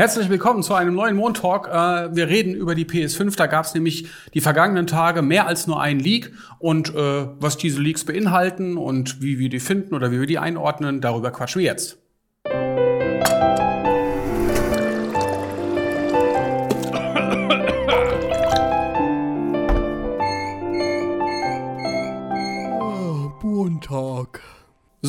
[0.00, 1.68] Herzlich willkommen zu einem neuen Montalk.
[1.68, 3.36] Äh, wir reden über die PS5.
[3.36, 6.32] Da gab es nämlich die vergangenen Tage mehr als nur einen Leak.
[6.58, 10.38] Und äh, was diese Leaks beinhalten und wie wir die finden oder wie wir die
[10.38, 11.98] einordnen, darüber quatschen wir jetzt.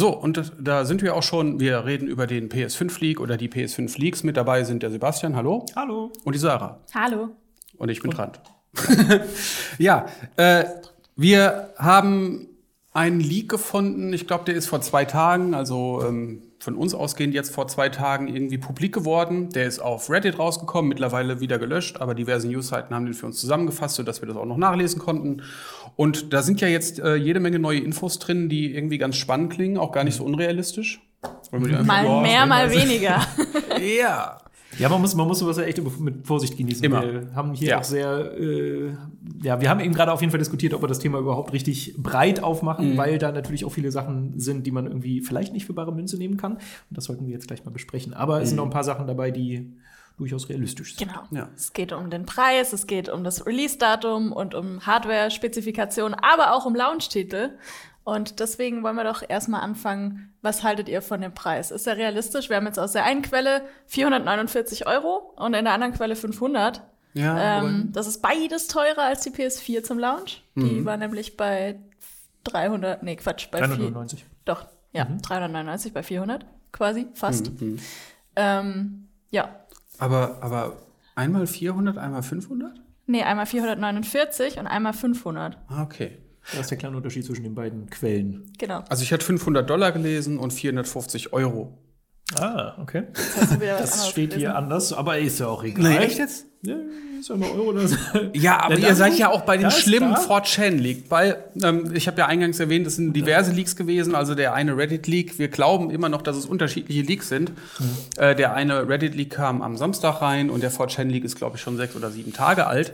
[0.02, 1.60] So, und da sind wir auch schon.
[1.60, 4.24] Wir reden über den PS5 Leak oder die PS5 Leaks.
[4.24, 5.64] Mit dabei sind der Sebastian, hallo.
[5.76, 6.12] Hallo.
[6.24, 6.80] Und die Sarah.
[6.96, 7.30] Hallo.
[7.78, 8.32] Und ich bin dran.
[9.78, 10.64] ja, äh,
[11.16, 12.48] wir haben
[12.94, 14.12] einen Leak gefunden.
[14.12, 17.90] Ich glaube, der ist vor zwei Tagen, also ähm, von uns ausgehend jetzt vor zwei
[17.90, 19.50] Tagen irgendwie publik geworden.
[19.50, 23.40] Der ist auf Reddit rausgekommen, mittlerweile wieder gelöscht, aber diverse Newsseiten haben den für uns
[23.40, 25.42] zusammengefasst, sodass wir das auch noch nachlesen konnten.
[25.96, 29.52] Und da sind ja jetzt äh, jede Menge neue Infos drin, die irgendwie ganz spannend
[29.54, 31.02] klingen, auch gar nicht so unrealistisch.
[31.52, 33.26] Mal mehr, mal weniger.
[33.82, 34.41] Ja.
[34.80, 36.84] Ja, man muss, man muss sowas ja echt mit Vorsicht genießen.
[36.84, 37.02] Immer.
[37.04, 37.80] Wir haben hier Ja.
[37.80, 38.92] auch sehr, äh,
[39.44, 41.96] ja, wir haben eben gerade auf jeden Fall diskutiert, ob wir das Thema überhaupt richtig
[41.98, 45.74] breit aufmachen, weil da natürlich auch viele Sachen sind, die man irgendwie vielleicht nicht für
[45.74, 46.54] bare Münze nehmen kann.
[46.54, 48.14] Und das sollten wir jetzt gleich mal besprechen.
[48.14, 49.72] Aber es sind noch ein paar Sachen dabei, die
[50.18, 51.08] durchaus realistisch sind.
[51.10, 51.22] Genau.
[51.32, 51.50] Ja.
[51.56, 56.66] Es geht um den Preis, es geht um das Release-Datum und um Hardware-Spezifikationen, aber auch
[56.66, 57.50] um Launch-Titel.
[58.04, 60.34] Und deswegen wollen wir doch erstmal anfangen.
[60.42, 61.70] Was haltet ihr von dem Preis?
[61.72, 62.50] Ist er realistisch?
[62.50, 66.82] Wir haben jetzt aus der einen Quelle 449 Euro und in der anderen Quelle 500.
[67.14, 70.44] Ja, Ähm, das ist beides teurer als die PS4 zum Launch.
[70.56, 71.80] Die war nämlich bei
[72.46, 74.26] 300, nee, Quatsch, bei 4, 399.
[74.46, 77.52] Doch, ja, 399 bei 400 quasi, fast.
[78.36, 79.50] Ähm, ja,
[80.00, 80.78] aber, aber
[81.16, 82.82] einmal 400, einmal 500?
[83.08, 85.58] nee, einmal 449 und einmal 500.
[85.68, 86.18] Ah, okay.
[86.52, 88.52] Das ist der kleine Unterschied zwischen den beiden Quellen.
[88.58, 88.84] Genau.
[88.90, 91.78] Also ich hatte 500 Dollar gelesen und 450 Euro.
[92.40, 93.04] Ah, okay.
[93.80, 96.04] Das steht hier anders, aber ist ja auch egal.
[96.04, 96.46] jetzt?
[96.64, 96.76] Ja,
[97.20, 97.96] ist ja immer Euro oder so.
[98.34, 100.20] Ja, aber ihr seid ja auch bei den schlimmen da.
[100.22, 104.54] 4chan-Leak, weil ähm, ich habe ja eingangs erwähnt, es sind diverse Leaks gewesen, also der
[104.54, 107.52] eine Reddit-Leak, wir glauben immer noch, dass es unterschiedliche Leaks sind.
[108.18, 111.78] Äh, der eine Reddit-Leak kam am Samstag rein und der 4chan-Leak ist, glaube ich, schon
[111.78, 112.94] sechs oder sieben Tage alt.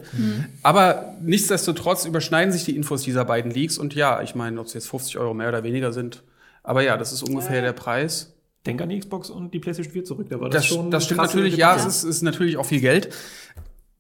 [0.64, 4.74] Aber nichtsdestotrotz überschneiden sich die Infos dieser beiden Leaks und ja, ich meine, ob es
[4.74, 6.24] jetzt 50 Euro mehr oder weniger sind,
[6.64, 8.34] aber ja, das ist ungefähr der Preis.
[8.68, 10.28] Denk an die Xbox und die PlayStation 4 zurück.
[10.30, 12.82] Da war das, Das, schon das stimmt natürlich, ja, es ist, ist natürlich auch viel
[12.82, 13.10] Geld.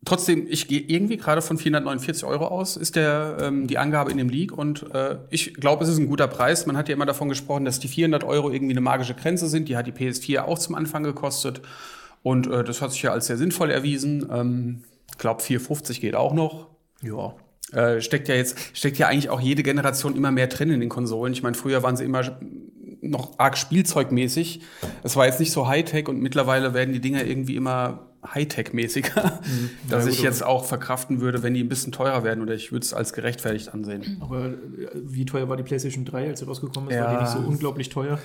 [0.05, 4.17] Trotzdem, ich gehe irgendwie gerade von 449 Euro aus, ist der, ähm, die Angabe in
[4.17, 4.57] dem Leak.
[4.57, 6.65] Und äh, ich glaube, es ist ein guter Preis.
[6.65, 9.67] Man hat ja immer davon gesprochen, dass die 400 Euro irgendwie eine magische Grenze sind.
[9.67, 11.61] Die hat die PS4 auch zum Anfang gekostet.
[12.23, 14.27] Und äh, das hat sich ja als sehr sinnvoll erwiesen.
[14.31, 16.67] Ähm, ich glaube, 450 geht auch noch.
[17.01, 17.35] Ja.
[17.73, 20.89] Äh, steckt ja jetzt, steckt ja eigentlich auch jede Generation immer mehr drin in den
[20.89, 21.33] Konsolen.
[21.33, 22.23] Ich meine, früher waren sie immer
[23.01, 24.61] noch arg spielzeugmäßig.
[25.03, 29.39] Es war jetzt nicht so Hightech und mittlerweile werden die Dinger irgendwie immer Hightech-mäßiger,
[29.89, 32.71] dass Ja, ich jetzt auch verkraften würde, wenn die ein bisschen teurer werden oder ich
[32.71, 34.17] würde es als gerechtfertigt ansehen.
[34.21, 34.53] Aber äh,
[34.95, 36.95] wie teuer war die PlayStation 3, als sie rausgekommen ist?
[36.95, 37.05] Ja.
[37.05, 38.19] War die nicht so unglaublich teuer?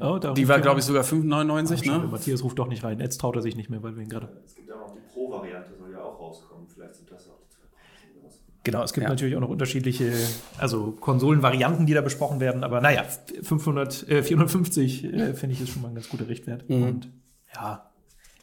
[0.00, 2.08] Oh, da Die ruft war, glaube ich, sogar 5,99, Schade, ne?
[2.08, 3.00] Matthias ruft doch nicht rein.
[3.00, 4.28] Jetzt traut er sich nicht mehr, weil wir ihn gerade.
[4.46, 6.68] Es gibt ja noch die Pro-Variante, soll ja auch rauskommen.
[6.72, 8.06] Vielleicht sind das auch die zwei Preise.
[8.14, 8.57] die rauskommen.
[8.70, 9.08] Genau, es gibt Ja.
[9.08, 10.12] natürlich auch noch unterschiedliche,
[10.58, 12.64] also Konsolenvarianten, die da besprochen werden.
[12.64, 13.02] Aber naja,
[13.42, 16.68] 500, äh, 450 äh, finde ich ist schon mal ein ganz guter Richtwert.
[16.68, 16.82] Mhm.
[16.82, 17.08] Und
[17.54, 17.90] ja,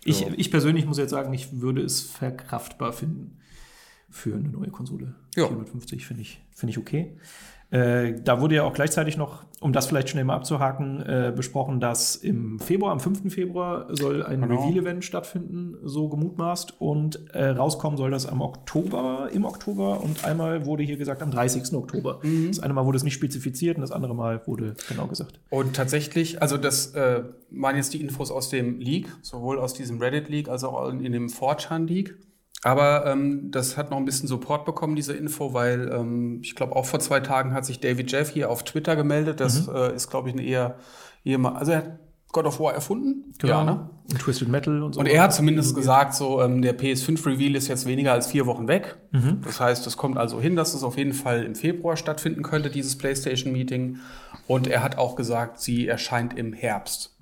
[0.04, 0.28] ich, Ja.
[0.36, 3.38] ich persönlich muss jetzt sagen, ich würde es verkraftbar finden
[4.10, 5.14] für eine neue Konsole.
[5.36, 5.46] Ja.
[5.48, 7.18] 450 finde ich, finde ich okay.
[7.76, 11.82] Äh, da wurde ja auch gleichzeitig noch, um das vielleicht schnell mal abzuhaken, äh, besprochen,
[11.82, 13.30] dass im Februar, am 5.
[13.34, 14.56] Februar, soll ein Genau.
[14.64, 16.80] Reveal-Event stattfinden, so gemutmaßt.
[16.80, 20.02] Und äh, rauskommen soll das am Oktober, im Oktober.
[20.02, 21.74] Und einmal wurde hier gesagt, am 30.
[21.74, 22.20] Oktober.
[22.24, 22.48] Mhm.
[22.48, 25.42] Das eine Mal wurde es nicht spezifiziert und das andere Mal wurde genau gesagt.
[25.50, 30.00] Und tatsächlich, also das äh, waren jetzt die Infos aus dem Leak, sowohl aus diesem
[30.00, 32.16] Reddit-Leak als auch in dem 4chan-Leak.
[32.66, 36.76] Aber ähm, das hat noch ein bisschen Support bekommen, diese Info, weil ähm, ich glaube,
[36.76, 39.40] auch vor zwei Tagen hat sich David Jeff hier auf Twitter gemeldet.
[39.40, 40.76] Das äh, ist, glaube ich, eine eher,
[41.38, 42.00] mal, also er hat
[42.32, 43.36] God of War erfunden.
[43.44, 43.90] Ja, ne?
[44.10, 45.00] Und Twisted Metal und so.
[45.00, 48.68] Und er hat zumindest gesagt, so ähm, der PS5-Reveal ist jetzt weniger als vier Wochen
[48.68, 48.98] weg.
[49.44, 52.72] Das heißt, es kommt also hin, dass es auf jeden Fall im Februar stattfinden könnte,
[52.72, 54.00] dieses PlayStation-Meeting.
[54.48, 57.15] Und er hat auch gesagt, sie erscheint im Herbst.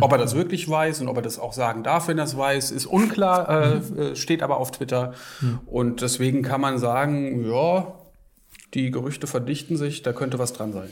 [0.00, 2.36] Ob er das wirklich weiß und ob er das auch sagen darf, wenn er es
[2.36, 5.14] weiß, ist unklar, äh, äh, steht aber auf Twitter.
[5.66, 7.94] Und deswegen kann man sagen, ja,
[8.74, 10.90] die Gerüchte verdichten sich, da könnte was dran sein.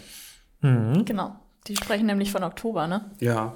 [1.04, 1.36] Genau.
[1.66, 3.10] Die sprechen nämlich von Oktober, ne?
[3.20, 3.54] Ja.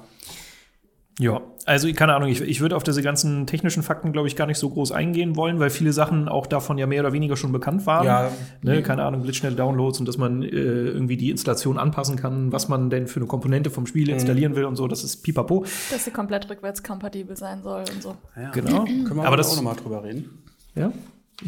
[1.21, 4.47] Ja, Also, keine Ahnung, ich, ich würde auf diese ganzen technischen Fakten, glaube ich, gar
[4.47, 7.51] nicht so groß eingehen wollen, weil viele Sachen auch davon ja mehr oder weniger schon
[7.51, 8.05] bekannt waren.
[8.07, 8.31] Ja.
[8.63, 12.69] Ne, keine Ahnung, blitzschnelle Downloads und dass man äh, irgendwie die Installation anpassen kann, was
[12.69, 14.87] man denn für eine Komponente vom Spiel installieren will und so.
[14.87, 15.63] Das ist pipapo.
[15.91, 18.15] Dass sie komplett rückwärtskompatibel sein soll und so.
[18.35, 18.49] Ja.
[18.49, 18.85] Genau.
[18.85, 20.43] Können wir Aber aber das- auch nochmal drüber reden.
[20.73, 20.91] Ja.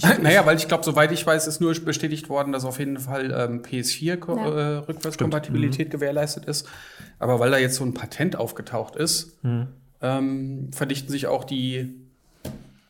[0.22, 3.32] naja, weil ich glaube, soweit ich weiß, ist nur bestätigt worden, dass auf jeden Fall
[3.32, 4.46] ähm, PS4 Ko- Ja.
[4.48, 6.68] äh, Rückwärtskompatibilität gewährleistet ist.
[7.20, 9.38] Aber weil da jetzt so ein Patent aufgetaucht ist,
[10.02, 11.94] ähm, verdichten sich auch die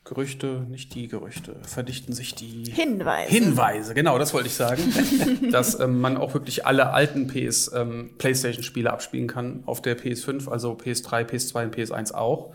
[0.06, 3.30] Gerüchte, nicht die Gerüchte, verdichten sich die Hinweise.
[3.30, 4.82] Hinweise, genau, das wollte ich sagen,
[5.50, 10.50] dass ähm, man auch wirklich alle alten PS ähm, PlayStation-Spiele abspielen kann auf der PS5,
[10.50, 12.52] also PS3, PS2 und PS1 auch.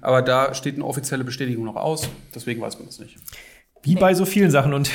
[0.00, 3.16] Aber da steht eine offizielle Bestätigung noch aus, deswegen weiß man das nicht.
[3.86, 4.74] Wie bei so vielen Sachen.
[4.74, 4.90] Und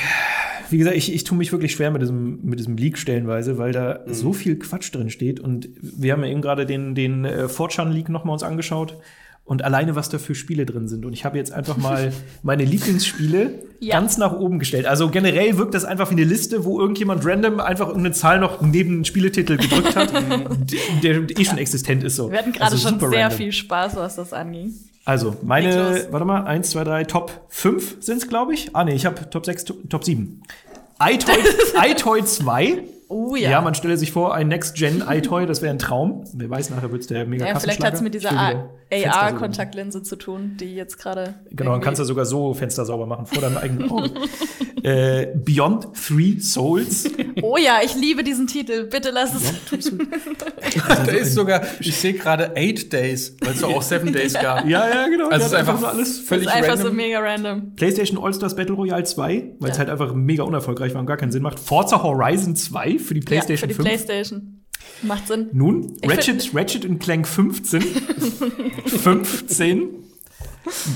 [0.70, 3.72] wie gesagt, ich, ich tue mich wirklich schwer mit diesem, mit diesem Leak stellenweise, weil
[3.72, 5.40] da so viel Quatsch drin steht.
[5.40, 8.96] Und wir haben ja eben gerade den, den äh, 4chan-Leak nochmal uns angeschaut.
[9.44, 11.04] Und alleine, was da für Spiele drin sind.
[11.04, 12.12] Und ich habe jetzt einfach mal
[12.44, 13.98] meine Lieblingsspiele Ja.
[13.98, 14.86] ganz nach oben gestellt.
[14.86, 18.60] Also generell wirkt das einfach wie eine Liste, wo irgendjemand random einfach irgendeine Zahl noch
[18.62, 20.12] neben einen Spieletitel gedrückt hat,
[21.02, 22.14] der, der eh schon existent ist.
[22.16, 22.30] So.
[22.30, 23.36] Wir hatten gerade Also schon sehr random.
[23.36, 24.74] viel Spaß, was das anging.
[25.04, 28.74] Also, meine, warte mal, 1, 2, 3, Top 5 sind es, glaube ich.
[28.74, 30.42] Ah, nee, ich habe Top 6, Top, Top 7.
[31.00, 31.34] iToy,
[31.90, 32.84] iToy 2.
[33.12, 33.50] Oh Ja.
[33.50, 33.60] ja.
[33.60, 36.24] man stelle sich vor, ein Next-Gen iToy, das wäre ein Traum.
[36.34, 38.30] Wer weiß, nachher wird es der mega Ja, vielleicht hat es mit dieser.
[38.92, 41.34] AR-Kontaktlinse zu tun, die jetzt gerade.
[41.50, 44.10] Genau, dann kannst du sogar so Fenster sauber machen vor deinem eigenen Auge.
[44.82, 47.08] äh, Beyond Three Souls.
[47.44, 48.84] Oh ja, ich liebe diesen Titel.
[48.84, 49.52] Bitte lass es.
[51.06, 54.64] da ist sogar, ich sehe gerade Eight Days, weil es doch auch Seven Days gab.
[54.68, 55.28] ja, ja, genau.
[55.28, 56.18] Also es ist einfach nur alles.
[56.18, 56.86] Das völlig ist einfach random.
[56.86, 57.74] so mega random.
[57.74, 59.80] PlayStation All-Stars Battle Royale 2, weil es Ja.
[59.80, 61.58] halt einfach mega unerfolgreich war und gar keinen Sinn macht.
[61.58, 63.88] Forza Horizon 2 für die PlayStation ja, für die 5.
[63.88, 64.64] PlayStation.
[65.02, 65.48] Macht Sinn.
[65.52, 67.82] Nun, Ich Ratchet, Ratchet und Clank 15.
[67.82, 69.88] 15.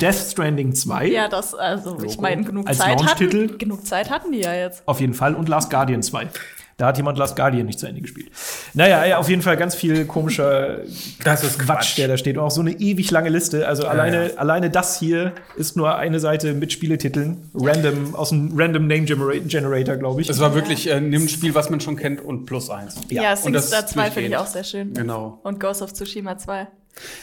[0.01, 1.07] Death Stranding 2.
[1.09, 3.49] Ja, das, also, ich meine, genug Als Zeit Launch-Titel?
[3.49, 3.59] hatten.
[3.59, 4.83] Genug Zeit hatten die ja jetzt.
[4.87, 5.35] Auf jeden Fall.
[5.35, 6.29] Und Last Guardian 2.
[6.79, 8.31] Da hat jemand Last Guardian nicht zu Ende gespielt.
[8.75, 10.81] Naja, ja, auf jeden Fall ganz viel komischer
[11.25, 12.37] Das ist Quatsch, der da steht.
[12.37, 13.67] Und auch so eine ewig lange Liste.
[13.67, 17.51] Also alleine, alleine das hier ist nur eine Seite mit Spieletiteln.
[17.55, 20.29] Random, aus einem Random Name Genera- Generator, glaube ich.
[20.29, 22.97] Es war wirklich äh, nimm ein Spiel, was man schon kennt und plus eins.
[23.09, 24.93] Ja, und das SingStar 2 finde ich auch sehr schön.
[24.93, 25.41] Genau.
[25.45, 26.69] Und Ghost of Tsushima 2.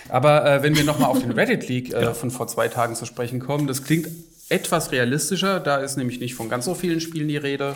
[0.09, 3.39] Aber äh, wenn wir nochmal auf den Reddit-Leak äh, von vor zwei Tagen zu sprechen
[3.39, 4.07] kommen, das klingt
[4.49, 5.59] etwas realistischer.
[5.59, 7.75] Da ist nämlich nicht von ganz so vielen Spielen die Rede.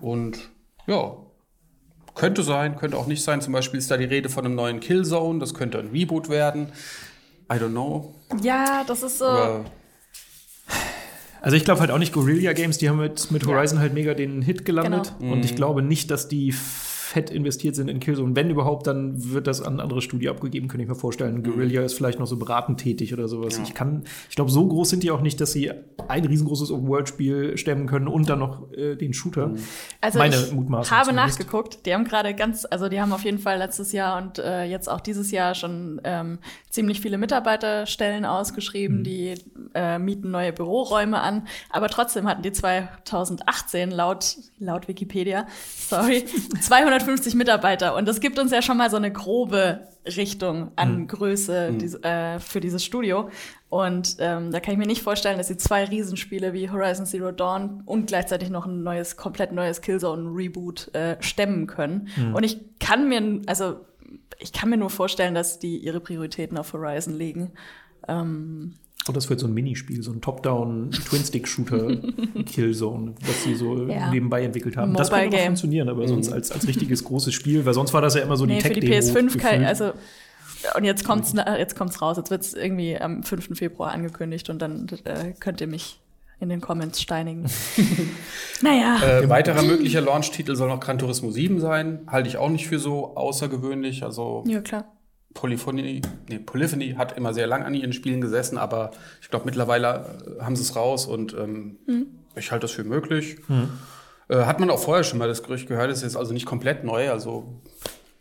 [0.00, 0.50] Und
[0.86, 1.16] ja,
[2.14, 3.40] könnte sein, könnte auch nicht sein.
[3.40, 5.38] Zum Beispiel ist da die Rede von einem neuen Killzone.
[5.38, 6.72] Das könnte ein Reboot werden.
[7.50, 8.14] I don't know.
[8.42, 9.24] Ja, das ist so.
[9.26, 9.64] Aber
[11.40, 13.48] Also ich glaube halt auch nicht Guerilla Games, die haben mit, mit Ja.
[13.48, 15.14] Horizon halt mega den Hit gelandet.
[15.18, 15.32] Genau.
[15.32, 16.54] Und ich glaube nicht, dass die
[17.10, 18.36] fett investiert sind in Killzone.
[18.36, 21.42] Wenn überhaupt, dann wird das an ein anderes Studio abgegeben, könnte ich mir vorstellen.
[21.42, 23.58] Guerilla ist vielleicht noch so beratend tätig oder sowas.
[23.64, 25.72] Ich kann, ich glaube, so groß sind die auch nicht, dass sie
[26.06, 29.54] ein riesengroßes Open-World-Spiel stemmen können und dann noch äh, den Shooter.
[30.00, 31.40] Also Meine ich Mutmaßung habe zumindest.
[31.40, 31.84] nachgeguckt.
[31.84, 34.88] Die haben gerade ganz, also die haben auf jeden Fall letztes Jahr und äh, jetzt
[34.88, 36.38] auch dieses Jahr schon ähm,
[36.70, 38.98] ziemlich viele Mitarbeiterstellen ausgeschrieben.
[38.98, 39.04] Mhm.
[39.04, 39.34] Die
[39.74, 41.48] äh, mieten neue Büroräume an.
[41.70, 45.46] Aber trotzdem hatten die 2018 laut laut Wikipedia,
[45.76, 46.24] sorry,
[47.04, 47.94] 250 Mitarbeiter.
[47.94, 52.38] Und das gibt uns ja schon mal so eine grobe Richtung an Größe dies, äh,
[52.38, 53.30] für dieses Studio.
[53.68, 57.32] Und ähm, da kann ich mir nicht vorstellen, dass sie zwei Riesenspiele wie Horizon Zero
[57.32, 62.08] Dawn und gleichzeitig noch ein neues, komplett neues Killzone-Reboot äh, stemmen können.
[62.34, 63.80] Und ich kann mir, also
[64.38, 67.52] ich kann mir nur vorstellen, dass die ihre Prioritäten auf Horizon legen.
[68.08, 68.76] Ähm,
[69.10, 71.96] Und das wird so ein Minispiel, so ein Top-Down-Twin-Stick-Shooter
[72.46, 74.10] Killzone, das sie so Ja.
[74.10, 74.94] nebenbei entwickelt haben.
[74.94, 78.00] das Mobile könnte noch funktionieren, aber sonst als, als richtiges großes Spiel, weil sonst war
[78.02, 79.28] das ja immer so die nee, für die Tech-Demo.
[79.28, 79.92] PS5 kann, also
[80.76, 82.18] und jetzt kommt's, jetzt kommt's raus.
[82.18, 83.56] Jetzt wird's irgendwie am 5.
[83.58, 85.98] Februar angekündigt und dann äh, könnt ihr mich
[86.38, 87.46] in den Comments steinigen.
[88.62, 89.02] naja.
[89.02, 92.00] Äh, weiterer möglicher Launch-Titel soll noch Gran Turismo 7 sein.
[92.06, 94.02] Halte ich auch nicht für so außergewöhnlich.
[94.04, 94.84] Also ja, klar.
[95.34, 98.90] Polyphony, nee, Polyphony hat immer sehr lang an ihren Spielen gesessen, aber
[99.22, 101.76] ich glaube, mittlerweile äh, haben sie es raus und ähm,
[102.34, 103.36] ich halte das für möglich.
[104.28, 106.84] Äh, hat man auch vorher schon mal das Gerücht gehört, ist jetzt also nicht komplett
[106.84, 107.60] neu, also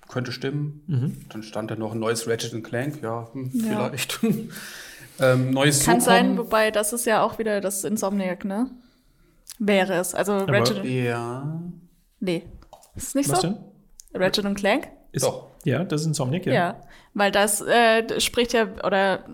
[0.07, 1.23] könnte stimmen.
[1.29, 3.61] Dann stand da noch ein neues Ratchet Clank, ja, hm, Ja.
[3.89, 4.19] vielleicht.
[5.19, 6.45] ähm, neues Kann sein, Socom.
[6.45, 8.71] wobei das ist ja auch wieder das Insomniac, ne?
[9.59, 10.15] Wäre es.
[10.15, 10.83] Also Ratchet.
[10.85, 11.61] Ja,
[12.19, 12.43] nee.
[12.95, 13.47] Ist es nicht Was so?
[13.49, 13.57] denn?
[14.21, 14.87] Ratchet Clank?
[15.11, 15.48] Ist, Doch.
[15.65, 16.53] Ja, das ist Insomniac, ja.
[16.53, 16.81] Ja.
[17.13, 19.25] Weil das äh, spricht ja, oder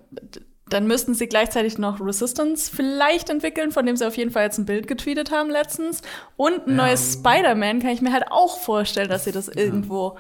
[0.68, 4.58] dann müssten sie gleichzeitig noch Resistance vielleicht entwickeln, von dem sie auf jeden Fall jetzt
[4.58, 6.02] ein Bild getweetet haben letztens.
[6.38, 10.18] Und ein neues Spider-Man kann ich mir halt auch vorstellen, dass sie das irgendwo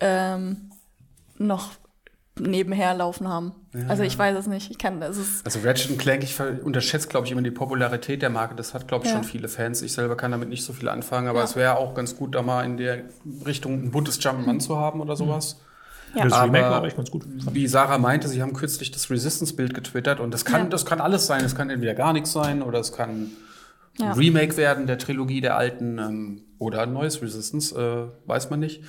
[0.00, 0.70] ähm,
[1.38, 1.70] noch
[2.38, 3.52] nebenher laufen haben.
[3.88, 4.70] also ich weiß es nicht.
[4.70, 8.30] Ich kann, es ist Also Ratchet Clank, ich unterschätze, glaube ich, immer die Popularität der
[8.30, 8.54] Marke.
[8.56, 9.18] Das hat, glaube ich, Ja.
[9.18, 9.82] schon viele Fans.
[9.82, 11.44] Ich selber kann damit nicht so viel anfangen, aber Ja.
[11.44, 13.02] es wäre auch ganz gut, da mal in der
[13.46, 15.60] Richtung ein buntes Jump'n'Run zu haben oder sowas.
[16.16, 16.24] Ja.
[16.24, 17.24] Das Remake Aber- war echt ganz gut.
[17.52, 20.68] Wie Sarah meinte, sie haben kürzlich das Resistance-Bild getwittert und das kann, Ja.
[20.68, 21.44] das kann alles sein.
[21.44, 23.30] Es kann entweder gar nichts sein oder es kann
[23.98, 24.06] Ja.
[24.12, 28.60] ein Remake werden der Trilogie der alten ähm, oder ein neues Resistance, äh, weiß man
[28.60, 28.82] nicht.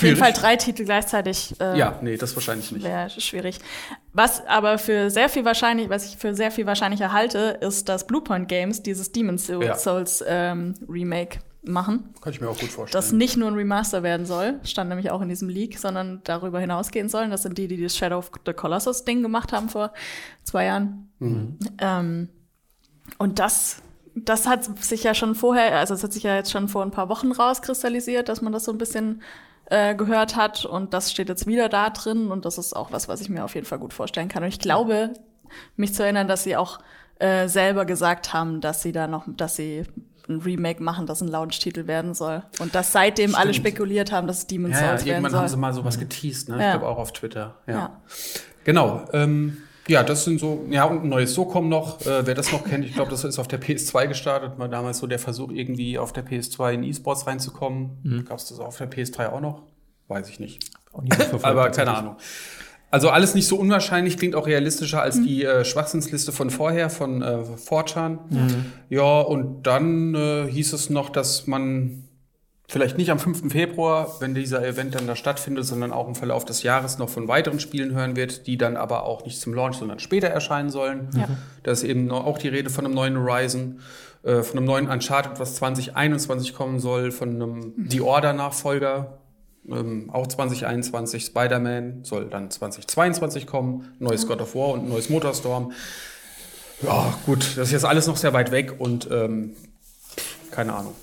[0.00, 1.54] Auf jeden Fall drei Titel gleichzeitig.
[1.60, 2.84] Äh, Ja, nee, das wahrscheinlich nicht.
[2.84, 3.58] Wäre schwierig.
[4.12, 8.06] Was aber für sehr viel wahrscheinlich, was ich für sehr viel wahrscheinlicher halte, ist, dass
[8.06, 9.74] Bluepoint Games dieses Demon's Ja.
[9.76, 12.14] Souls ähm, Remake machen.
[12.22, 12.98] Kann ich mir auch gut vorstellen.
[13.02, 16.58] Das nicht nur ein Remaster werden soll, stand nämlich auch in diesem Leak, sondern darüber
[16.58, 17.30] hinausgehen sollen.
[17.30, 19.92] Das sind die, die das Shadow of the Colossus Ding gemacht haben vor
[20.42, 21.10] zwei Jahren.
[21.78, 22.28] Ähm,
[23.18, 23.82] und das,
[24.14, 26.90] das hat sich ja schon vorher, also es hat sich ja jetzt schon vor ein
[26.92, 29.20] paar Wochen rauskristallisiert, dass man das so ein bisschen
[29.70, 33.08] äh, gehört hat und das steht jetzt wieder da drin und das ist auch was,
[33.08, 34.42] was ich mir auf jeden Fall gut vorstellen kann.
[34.42, 35.14] Und ich glaube,
[35.76, 36.78] mich zu erinnern, dass sie auch
[37.18, 39.84] äh, selber gesagt haben, dass sie da noch, dass sie
[40.28, 42.42] ein Remake machen, das ein Launch-Titel werden soll.
[42.60, 43.66] Und dass seitdem alle Stimmt.
[43.68, 45.40] spekuliert haben, dass es Demon's ja, ja, Souls werden irgendwann soll.
[45.40, 46.56] haben sie mal sowas geteased, ne?
[46.56, 46.70] Ich Ja.
[46.76, 47.56] glaube auch auf Twitter.
[47.66, 47.72] Ja.
[47.74, 48.00] Ja.
[48.64, 49.04] Genau.
[49.12, 49.56] Ähm,
[49.88, 52.00] ja, das sind so, ja, und ein neues SOCOM noch.
[52.06, 54.58] Äh, wer das noch kennt, ich glaube, das ist auf der PS2 gestartet.
[54.58, 57.98] War damals so der Versuch, irgendwie auf der PS2 in E-Sports reinzukommen.
[58.02, 58.24] Mhm.
[58.24, 59.62] Gab es das auf der PS3 auch noch?
[60.08, 60.62] Weiß ich nicht.
[60.92, 61.96] Verfolgt, Aber keine.
[61.96, 62.16] Ahnung.
[62.92, 67.22] Also alles nicht so unwahrscheinlich, klingt auch realistischer als die äh, Schwachsinnsliste von vorher, von
[67.22, 68.18] äh, 4chan.
[68.88, 72.08] Ja, und dann äh, hieß es noch, dass man
[72.70, 73.50] vielleicht nicht am 5.
[73.50, 77.26] Februar, wenn dieser Event dann da stattfindet, sondern auch im Verlauf des Jahres noch von
[77.26, 81.08] weiteren Spielen hören wird, die dann aber auch nicht zum Launch, sondern später erscheinen sollen.
[81.16, 81.28] Ja.
[81.64, 83.80] Da ist eben auch die Rede von einem neuen Horizon,
[84.22, 89.18] äh, von einem neuen Uncharted, was 2021 kommen soll, von einem The Order-Nachfolger,
[89.68, 91.24] ähm, auch 2021.
[91.24, 95.72] Spider-Man soll dann 2022 kommen, neues God of War und ein neues Motorstorm.
[96.82, 99.56] Ja, gut, das ist jetzt alles noch sehr weit weg und ähm,
[100.52, 100.94] keine Ahnung.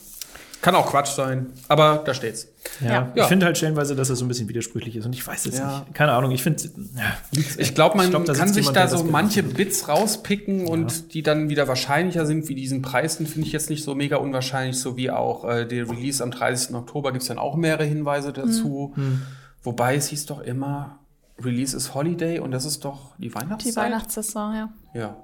[0.68, 2.50] Kann auch Quatsch sein, aber da steht's.
[2.82, 3.24] Ja, Ja.
[3.24, 5.58] ich finde halt stellenweise, dass das so ein bisschen widersprüchlich ist und ich weiß es
[5.58, 5.80] Ja.
[5.80, 5.94] nicht.
[5.94, 6.62] Keine Ahnung, ich finde,
[6.96, 11.14] ja, Ich glaube, man glaub, da kann sich jemand, da so manche Bits rauspicken und
[11.14, 13.18] die dann wieder wahrscheinlicher sind wie diesen Preis.
[13.18, 16.32] Den finde ich jetzt nicht so mega unwahrscheinlich, so wie auch äh, der Release am
[16.32, 16.76] 30.
[16.76, 18.92] Oktober gibt es dann auch mehrere Hinweise dazu.
[18.96, 19.22] Hm.
[19.64, 21.00] Wobei es hieß doch immer,
[21.42, 23.72] Release ist Holiday und das ist doch die Weihnachtszeit.
[23.72, 24.70] Die Weihnachtssaison, ja.
[24.94, 25.16] Ja.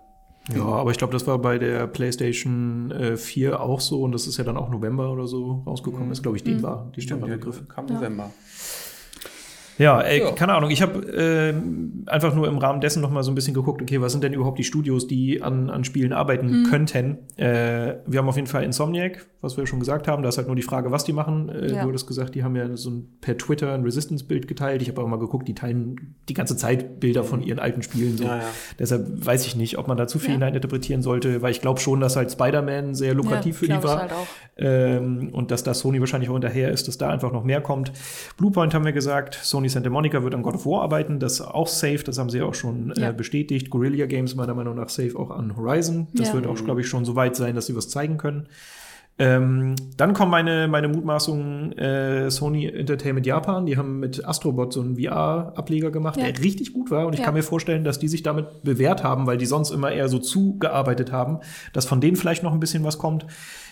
[0.54, 4.28] Ja, aber ich glaube, das war bei der PlayStation äh, 4 auch so und das
[4.28, 6.10] ist ja dann auch November oder so rausgekommen.
[6.10, 7.66] Das glaube ich, den war, den Stimmt, war der Begriff.
[7.70, 8.24] kam November.
[8.24, 8.32] Ja,
[9.78, 10.32] ey, Ja.
[10.32, 10.70] keine Ahnung.
[10.70, 14.00] Ich habe ähm, einfach nur im Rahmen dessen noch mal so ein bisschen geguckt, okay,
[14.02, 17.18] was sind denn überhaupt die Studios, die an, an Spielen arbeiten könnten?
[17.38, 20.22] Äh, wir haben auf jeden Fall Insomniac, was wir schon gesagt haben.
[20.24, 21.50] Da ist halt nur die Frage, was die machen.
[21.50, 21.82] Äh, Ja.
[21.84, 24.82] Du hattest gesagt, die haben ja so ein, per Twitter ein Resistance-Bild geteilt.
[24.82, 28.18] Ich habe auch mal geguckt, die teilen die ganze Zeit Bilder von ihren alten Spielen.
[28.18, 28.26] So.
[28.26, 28.44] Ja, ja.
[28.80, 30.34] Deshalb weiß ich nicht, ob man da zu viel Ja.
[30.36, 34.00] hineininterpretieren sollte, weil ich glaube schon, dass halt Spider-Man sehr lukrativ Ja, für die war.
[34.02, 34.28] halt auch.
[34.56, 37.92] Ähm, und dass da Sony wahrscheinlich auch hinterher ist, dass da einfach noch mehr kommt.
[38.38, 41.42] Bluepoint haben wir gesagt, Sony Santa Monica wird an God of War arbeiten, das ist
[41.42, 43.10] auch safe, das haben sie auch schon Ja.
[43.10, 43.70] äh, bestätigt.
[43.70, 46.08] Guerrilla Games meiner Meinung nach safe auch an Horizon.
[46.14, 46.34] Das Ja.
[46.36, 48.48] wird auch, glaube ich, schon so weit sein, dass sie was zeigen können.
[49.20, 53.68] Ähm, dann kommen meine, meine Mutmaßungen äh, Sony Entertainment Japan.
[53.68, 56.32] Die haben mit Astrobot so einen VR-Ableger gemacht, Ja.
[56.32, 57.06] der richtig gut war.
[57.06, 57.26] Und ich Ja.
[57.26, 60.18] kann mir vorstellen, dass die sich damit bewährt haben, weil die sonst immer eher so
[60.18, 61.40] zugearbeitet haben,
[61.74, 63.28] dass von denen vielleicht noch ein bisschen was kommt.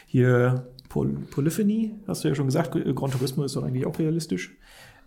[0.06, 2.74] Hier Pol Polyphony, hast du ja schon gesagt.
[2.74, 4.56] G- Gran Turismo ist doch eigentlich auch realistisch.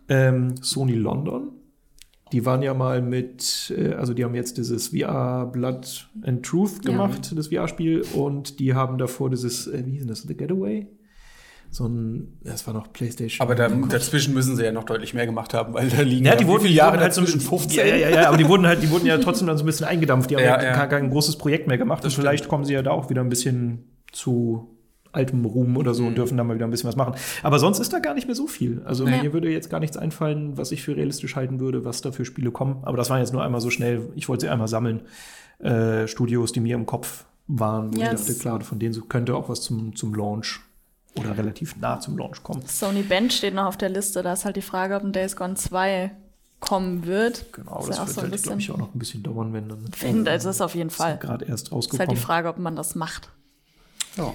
[0.08, 1.48] Ähm, Sony London.
[2.32, 6.84] Die waren ja mal mit, äh, also die haben jetzt dieses VR Blood and Truth
[6.84, 6.90] Ja.
[6.92, 10.86] gemacht, das VR-Spiel, und die haben davor dieses, äh, wie hieß denn das, The Getaway?
[11.70, 13.44] So ein, das war noch PlayStation.
[13.44, 16.36] Aber da, dazwischen müssen sie ja noch deutlich mehr gemacht haben, weil da liegen ja,
[16.36, 17.38] die wurden, viele die Jahre wurden halt so ein dazwischen.
[17.50, 17.78] bisschen 15?
[17.88, 19.86] Ja, ja, ja, aber die wurden halt, die wurden ja trotzdem dann so ein bisschen
[19.86, 20.30] eingedampft.
[20.30, 20.76] Die haben ja, Ja, ja.
[20.76, 22.04] Gar, kein großes Projekt mehr gemacht.
[22.04, 24.73] Das und vielleicht kommen sie ja da auch wieder ein bisschen zu
[25.14, 26.08] altem Ruhm oder so Mhm.
[26.08, 27.14] und dürfen da mal wieder ein bisschen was machen.
[27.42, 28.82] Aber sonst ist da gar nicht mehr so viel.
[28.84, 29.22] Also Nee.
[29.22, 32.24] mir würde jetzt gar nichts einfallen, was ich für realistisch halten würde, was da für
[32.24, 32.78] Spiele kommen.
[32.82, 35.00] Aber das waren jetzt nur einmal so schnell, ich wollte sie einmal sammeln.
[35.60, 39.34] Äh, Studios, die mir im Kopf waren, wo Ja, ich dachte, klar, von denen könnte
[39.36, 40.60] auch was zum, zum Launch
[41.16, 42.62] oder relativ nah zum Launch kommen.
[42.66, 44.22] Sony Bench steht noch auf der Liste.
[44.22, 46.10] Da ist halt die Frage, ob ein Days Gone 2
[46.60, 47.52] kommen wird.
[47.52, 49.22] Genau, ist das ja auch wird so ein halt, glaube ich, auch noch ein bisschen
[49.22, 51.18] dauern, wenn dann Finde, das ist auf jeden Fall.
[51.18, 52.14] gerade erst Ist halt rausgekommen.
[52.16, 53.28] die Frage, ob man das macht.
[54.16, 54.32] Ja.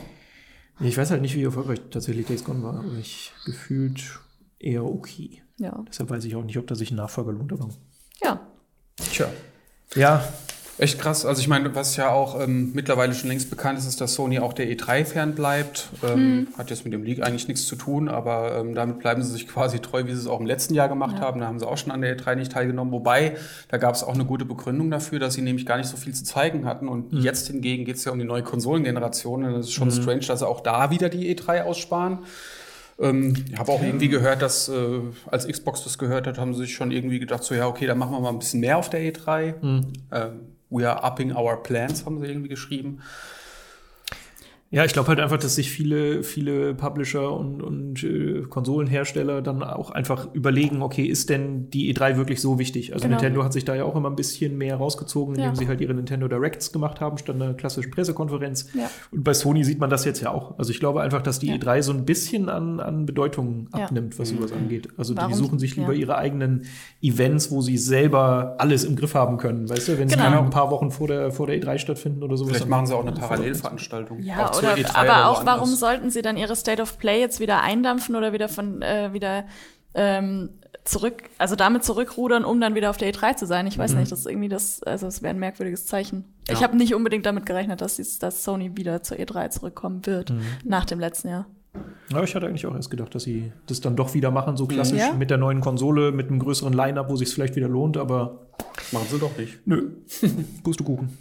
[0.81, 4.19] Ich weiß halt nicht, wie erfolgreich tatsächlich Days Gone war, aber ich gefühlt
[4.59, 5.41] eher okay.
[5.57, 5.83] Ja.
[5.87, 7.51] Deshalb weiß ich auch nicht, ob da sich ein Nachfolger lohnt.
[7.51, 7.69] Aber
[8.21, 8.47] Ja.
[8.95, 9.29] Tja.
[9.95, 10.27] ja,
[10.79, 11.25] Echt krass.
[11.25, 14.39] Also ich meine, was ja auch ähm, mittlerweile schon längst bekannt ist, ist, dass Sony
[14.39, 15.89] auch der E3 fernbleibt.
[16.07, 19.31] Ähm, Hat jetzt mit dem League eigentlich nichts zu tun, aber ähm, damit bleiben sie
[19.33, 21.21] sich quasi treu, wie sie es auch im letzten Jahr gemacht Ja.
[21.21, 21.41] haben.
[21.41, 22.93] Da haben sie auch schon an der E3 nicht teilgenommen.
[22.93, 23.35] Wobei,
[23.67, 26.13] da gab es auch eine gute Begründung dafür, dass sie nämlich gar nicht so viel
[26.13, 26.87] zu zeigen hatten.
[26.87, 29.43] Und jetzt hingegen geht es ja um die neue Konsolengeneration.
[29.43, 32.19] Und es ist schon strange, dass sie auch da wieder die E3 aussparen.
[33.01, 36.61] Ähm, ich habe auch irgendwie gehört, dass äh, als Xbox das gehört hat, haben sie
[36.61, 38.89] sich schon irgendwie gedacht, so ja, okay, dann machen wir mal ein bisschen mehr auf
[38.89, 39.55] der E3.
[39.63, 39.85] Ähm,
[40.69, 43.01] we are upping our plans, haben sie irgendwie geschrieben.
[44.71, 49.63] Ja, ich glaube halt einfach, dass sich viele, viele Publisher und, und äh, Konsolenhersteller dann
[49.63, 52.93] auch einfach überlegen, okay, ist denn die E3 wirklich so wichtig?
[52.93, 53.15] Also Genau.
[53.17, 55.55] Nintendo hat sich da ja auch immer ein bisschen mehr rausgezogen, indem Ja.
[55.55, 58.67] sie halt ihre Nintendo Directs gemacht haben, statt einer klassischen Pressekonferenz.
[58.75, 58.91] Ja.
[59.11, 60.59] Und bei Sony sieht man das jetzt ja auch.
[60.59, 61.55] Also ich glaube einfach, dass die Ja.
[61.55, 63.85] E3 so ein bisschen an, an Bedeutung Ja.
[63.85, 64.87] abnimmt, was sowas angeht.
[64.97, 65.31] Also Warum?
[65.31, 65.99] die suchen sich lieber Ja.
[65.99, 66.65] ihre eigenen
[67.01, 69.67] Events, wo sie selber alles im Griff haben können.
[69.67, 70.29] Weißt du, wenn sie Genau.
[70.29, 72.51] dann ein paar Wochen vor der, vor der E3 stattfinden oder sowas.
[72.57, 74.19] Vielleicht machen sie auch eine Parallelveranstaltung.
[74.19, 77.61] Ja, oder, E3 aber auch, warum sollten sie dann ihre State of Play jetzt wieder
[77.61, 79.45] eindampfen oder wieder von, äh, wieder
[79.93, 83.67] ähm, zurück, also damit zurückrudern, um dann wieder auf der E3 zu sein?
[83.67, 86.25] Ich weiß nicht, das ist irgendwie das, also es wäre ein merkwürdiges Zeichen.
[86.49, 90.33] Ich habe nicht unbedingt damit gerechnet, dass, dies, dass Sony wieder zur E3 zurückkommen wird,
[90.63, 91.45] nach dem letzten Jahr.
[92.11, 94.65] Ja, ich hatte eigentlich auch erst gedacht, dass sie das dann doch wieder machen, so
[94.65, 95.13] klassisch Ja?
[95.13, 98.47] mit der neuen Konsole, mit einem größeren Line-Up, wo sich vielleicht wieder lohnt, aber
[98.91, 99.59] Machen sie doch nicht.
[99.67, 99.89] nö.
[100.63, 101.15] Pustekuchen.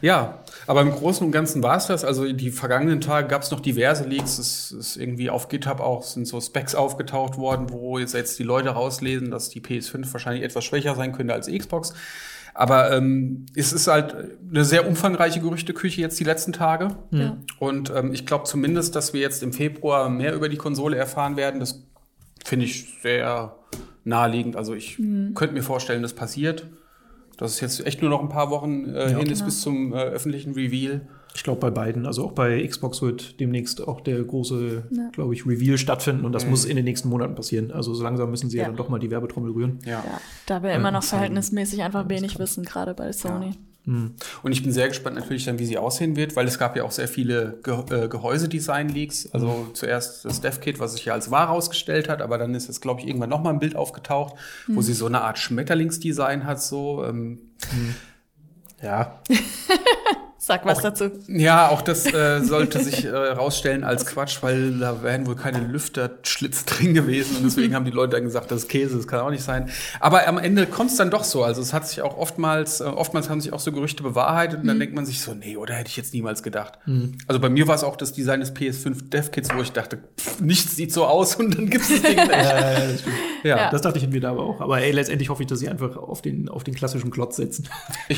[0.00, 0.38] Ja,
[0.68, 2.04] aber im Großen und Ganzen war es das.
[2.04, 4.38] Also die vergangenen Tage gab es noch diverse Leaks.
[4.38, 8.44] Es ist irgendwie auf GitHub auch sind so Specs aufgetaucht worden, wo jetzt, jetzt die
[8.44, 11.92] Leute rauslesen, dass die PS5 wahrscheinlich etwas schwächer sein könnte als die Xbox.
[12.58, 14.16] Aber ähm, es ist halt
[14.50, 16.96] eine sehr umfangreiche Gerüchteküche jetzt die letzten Tage.
[17.12, 17.36] Ja.
[17.60, 21.36] Und ähm, ich glaube zumindest, dass wir jetzt im Februar mehr über die Konsole erfahren
[21.36, 21.60] werden.
[21.60, 21.84] Das
[22.44, 23.54] finde ich sehr
[24.02, 24.56] naheliegend.
[24.56, 26.66] Also ich könnte mir vorstellen, das passiert.
[27.38, 29.44] Dass es jetzt echt nur noch ein paar Wochen äh, hin ist genau.
[29.46, 31.00] bis zum äh, öffentlichen Reveal.
[31.34, 35.08] Ich glaube bei beiden, also auch bei Xbox wird demnächst auch der große, Ja.
[35.12, 37.70] glaube ich, Reveal stattfinden und das muss in den nächsten Monaten passieren.
[37.70, 38.68] Also so langsam müssen sie ja, Ja.
[38.68, 39.78] dann doch mal die Werbetrommel rühren.
[39.84, 40.02] Ja.
[40.04, 43.52] Ja, da wir immer noch verhältnismäßig einfach wenig wissen, gerade bei Sony.
[44.42, 46.84] Und ich bin sehr gespannt natürlich dann, wie sie aussehen wird, weil es gab ja
[46.84, 49.30] auch sehr viele Ge äh, Gehäusedesign-Leaks.
[49.32, 52.82] Also zuerst das DevKit, was sich ja als wahr rausgestellt hat, aber dann ist jetzt,
[52.82, 54.34] glaube ich, irgendwann noch mal ein Bild aufgetaucht,
[54.66, 56.62] wo sie so eine Art Schmetterlingsdesign hat.
[56.62, 57.38] So, ähm,
[58.82, 59.20] ja,
[60.48, 61.10] Sag was Auch- dazu.
[61.28, 65.58] Ja, auch das äh, sollte sich äh, rausstellen als Quatsch, weil da wären wohl keine
[65.60, 69.20] Lüfterschlitze drin gewesen und deswegen haben die Leute dann gesagt, das ist Käse, das kann
[69.20, 69.68] auch nicht sein.
[70.00, 71.44] Aber am Ende kommt es dann doch so.
[71.44, 74.66] Also es hat sich auch oftmals, äh, oftmals haben sich auch so Gerüchte bewahrheitet und
[74.68, 76.78] dann denkt man sich so, nee, oder hätte ich jetzt niemals gedacht.
[77.26, 80.40] Also bei mir war es auch das Design des PS5 DevKits, wo ich dachte, pff,
[80.40, 83.04] nichts sieht so aus und dann gibt es das Ding in echt.
[83.44, 83.56] Ja.
[83.56, 83.70] Ja.
[83.70, 84.60] Das dachte ich mir da aber auch.
[84.62, 87.68] Aber ey, letztendlich hoffe ich, dass sie einfach auf den, auf den klassischen Klotz setzen.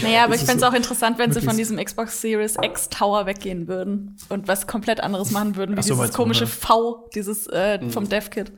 [0.03, 2.57] Naja, aber Das ich fände es so auch interessant, wenn sie von diesem Xbox Series
[2.63, 6.51] X Tower weggehen würden und was komplett anderes machen würden, wie so, dieses komische ja.
[6.51, 8.53] V, dieses äh, vom DevKit.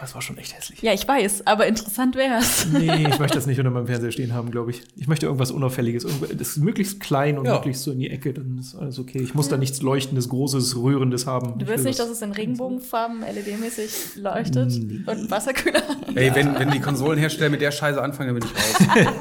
[0.00, 0.82] Das war schon echt hässlich.
[0.82, 2.66] Ja, ich weiß, aber interessant wär's.
[2.72, 4.82] Nee, ich möchte das nicht unter meinem Fernseher stehen haben, glaube ich.
[4.96, 6.06] Ich möchte irgendwas Unauffälliges.
[6.36, 7.54] Das ist möglichst klein und Ja.
[7.54, 9.18] möglichst so in die Ecke, dann ist alles okay.
[9.22, 11.58] Ich muss da nichts Leuchtendes, Großes, Rührendes haben.
[11.58, 14.72] Du willst will nicht, dass es in Regenbogenfarben LED-mäßig leuchtet
[15.06, 15.82] und Wasserkühler.
[16.14, 19.12] Ey, wenn, wenn die Konsolenhersteller mit der Scheiße anfangen, dann bin ich raus.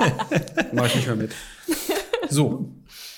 [0.73, 1.31] Mach ich nicht mehr mit.
[2.29, 2.69] So.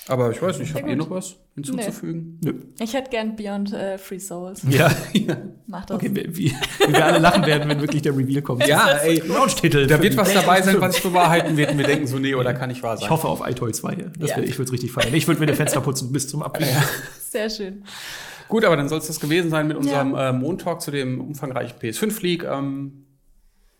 [0.08, 2.38] Aber ich weiß nicht, habt ihr noch was hinzuzufügen?
[2.44, 2.54] Nö.
[2.78, 4.62] Ich hätte gern Beyond äh, Free Souls.
[4.68, 4.90] Ja,
[5.66, 5.96] Mach das.
[5.96, 8.66] okay, wie, wie wir alle lachen werden, wenn wirklich der Reveal kommt.
[8.68, 9.86] Ja, ey, Launch-Titel.
[9.86, 12.52] da wird was dabei sein, was sich bewahrheiten wird und wir denken so, nee, oder
[12.52, 13.04] kann nicht wahr sein.
[13.06, 13.94] Ich hoffe auf iToy 2.
[14.18, 14.36] Das Ja.
[14.36, 15.14] wär, ich würde es richtig feiern.
[15.14, 16.70] Ich würde mir die Fenster putzen bis zum Abbiegen.
[17.20, 17.84] Sehr schön.
[18.48, 21.78] Gut, aber dann soll es das gewesen sein mit unserem äh, Montalk zu dem umfangreichen
[21.80, 22.44] PS5 League.
[22.44, 23.06] Ähm,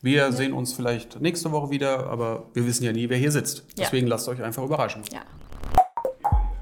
[0.01, 3.59] wir sehen uns vielleicht nächste Woche wieder, aber wir wissen ja nie, wer hier sitzt.
[3.77, 3.85] Ja.
[3.85, 5.03] Deswegen lasst euch einfach überraschen.
[5.13, 5.21] Ja.